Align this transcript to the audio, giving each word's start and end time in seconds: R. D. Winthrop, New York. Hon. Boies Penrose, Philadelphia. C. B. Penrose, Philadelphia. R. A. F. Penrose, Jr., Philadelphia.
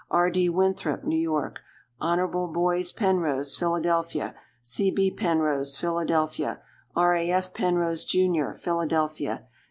R. 0.09 0.31
D. 0.31 0.49
Winthrop, 0.49 1.03
New 1.03 1.15
York. 1.19 1.59
Hon. 1.99 2.51
Boies 2.51 2.91
Penrose, 2.91 3.55
Philadelphia. 3.55 4.33
C. 4.63 4.89
B. 4.89 5.11
Penrose, 5.11 5.77
Philadelphia. 5.77 6.59
R. 6.95 7.13
A. 7.15 7.29
F. 7.29 7.53
Penrose, 7.53 8.03
Jr., 8.03 8.53
Philadelphia. 8.57 9.45